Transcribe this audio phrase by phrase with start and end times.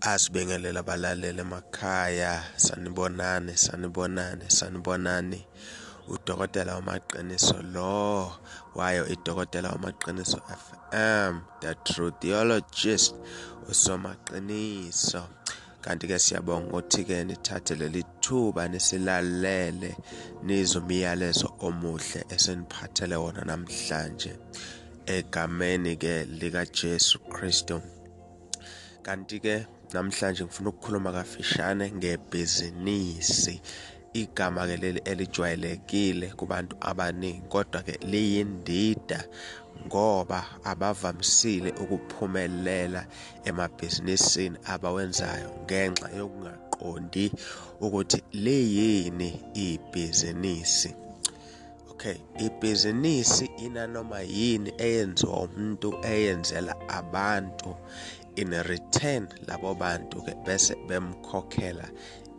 [0.00, 5.46] asibingelela abalaleli emakhaya sanibonane sanibonane sanibonane.
[6.08, 8.32] Udokotela wamaqiniso lo
[8.74, 13.14] wayo idokotela wamaqiniso FM the true theologist
[13.68, 15.22] usomaqiniso.
[15.82, 19.96] Kanti ke siyabonga ukuthi ke nithathe leli thuba nisilalele
[20.42, 24.32] nizomiyalezo omuhle eseniphathele wona namhlanje
[25.06, 27.80] egameni ke lika Jesu Kristu.
[29.02, 33.60] Kanti ke namhlanje ngifuna ukukhuluma kafishane ngebhizinisi.
[34.12, 39.24] Igama ke leli elijwayelekile kubantu abaningi kodwa ke liyindida
[39.86, 43.06] ngoba abavamisile ukuphumelela
[43.44, 47.32] emabhizinisini abawenzayo ngenxa yokungaqondi
[47.80, 51.09] ukuthi liyini ibhizinisi.
[52.00, 57.76] Okay ibhizinisi inanoma yini eyenziwa umuntu eyenzela abantu
[58.36, 61.88] in return labo bantu ke bese bemkhokhela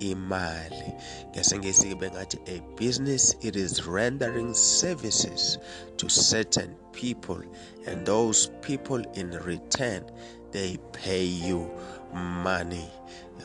[0.00, 0.88] imali.
[1.30, 5.58] Ngesingisi bengathi a business it is rendering services
[5.98, 7.42] to certain people
[7.86, 10.04] and those people in return
[10.52, 11.70] they pay you
[12.12, 12.88] money.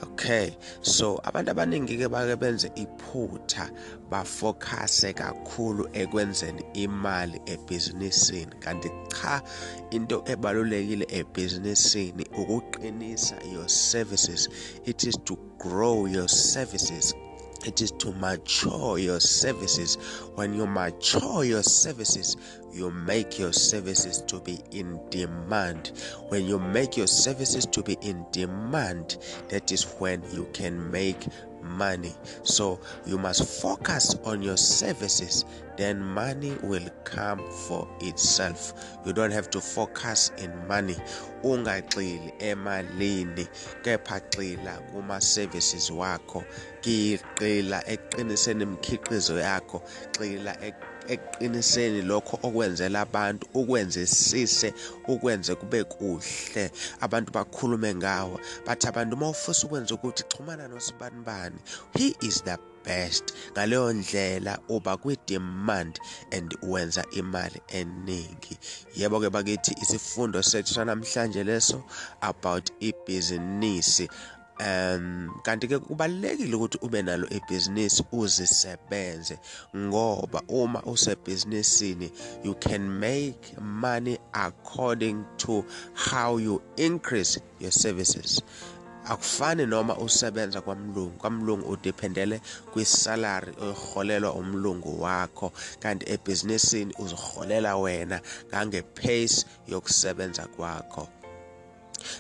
[0.04, 0.58] Okay?
[0.82, 3.70] So abantu abaningi ke bake benze iphutha
[4.10, 8.60] bafocuse kakhulu ekwenzeni imali ebhizinisini.
[8.60, 9.42] Kanti cha
[9.92, 14.50] into ebalulekile ebhizinisini ukuqinisa your services.
[14.86, 17.14] It is to grow your services
[17.66, 19.96] it is to mature your services.
[20.36, 22.38] When you mature your services
[22.76, 25.94] you make your services to be in demand.
[26.28, 31.26] When you make your services to be in demand that is when you can make
[31.66, 32.14] money.
[32.44, 35.46] So you must focus on your services
[35.78, 38.98] then money will come for itself.
[39.06, 40.96] You don't have to focus in money.
[41.44, 43.48] Ungagxili emalini
[43.84, 46.44] kepha gxila kuma services wakho.
[46.82, 49.82] Gxila eqiniseni imikhiqizo yakho
[50.14, 50.95] gxila eqiniseni
[52.04, 54.74] lokho okwenzela abantu ukwenzisise
[55.08, 56.72] ukwenze kube kuhle.
[57.02, 61.60] Abantu bakhulume ngawo bathi abantu uma ufisa ukwenza ukuthi xhumana nosibanibani
[61.94, 63.34] he is the best.
[63.52, 66.00] Ngaleyo ndlela uba kwi-demand
[66.32, 68.58] and wenza imali eningi.
[68.96, 71.84] Yebo ke bakithi isifundo sethu sanamhlanje leso
[72.22, 74.10] about ibhizinisi.
[74.60, 79.40] Um kanti ke kubalekile ukuthi ube nalo ibhizinisi uzisebenze
[79.76, 82.12] ngoba uma usebhizinisini
[82.44, 88.42] you can make money according to how you increase your services.
[89.08, 92.42] Akufani noma usebenza kwamlungu kwamlungu udependele
[92.74, 101.08] kwisalary oyiholelwa umlungu wakho kanti ebhizinisini uziholela wena ngangepace yokusebenza kwakho.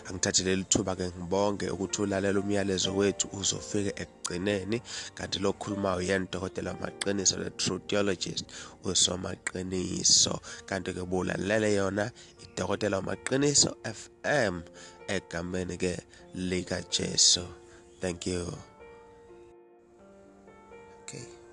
[0.07, 4.81] Angithathe leli thuba ke ngibonge ukuthi ulalela umyalezo wethu uzofika ekugcineni.
[5.15, 8.45] Kanti lo khulumayo yena udokotela wamaqiniso the true theologist
[8.83, 10.39] usomaqiniso.
[10.65, 12.11] Kanti ke bulalele yona
[12.43, 14.61] idokotela wamaqiniso FM
[15.07, 15.93] egameni ke
[16.33, 17.45] lika Jesu
[18.05, 18.45] thank you.
[21.03, 21.44] Okay.